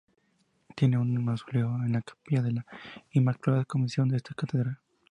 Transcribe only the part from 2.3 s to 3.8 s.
de la "Inmaculada